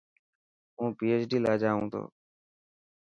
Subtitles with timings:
[0.77, 2.01] هون PHD لاءِ جائون تو.